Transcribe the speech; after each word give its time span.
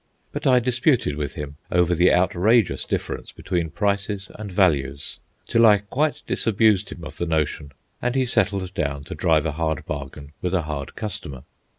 But 0.31 0.47
I 0.47 0.57
disputed 0.57 1.15
with 1.15 1.35
him 1.35 1.57
over 1.71 1.93
the 1.93 2.11
outrageous 2.11 2.85
difference 2.85 3.31
between 3.31 3.69
prices 3.69 4.31
and 4.33 4.51
values, 4.51 5.19
till 5.45 5.63
I 5.63 5.77
quite 5.77 6.23
disabused 6.25 6.91
him 6.91 7.03
of 7.03 7.17
the 7.17 7.27
notion, 7.27 7.71
and 8.01 8.15
he 8.15 8.25
settled 8.25 8.73
down 8.73 9.03
to 9.03 9.13
drive 9.13 9.45
a 9.45 9.51
hard 9.51 9.85
bargain 9.85 10.31
with 10.41 10.55
a 10.55 10.63
hard 10.63 10.95
customer. 10.95 11.43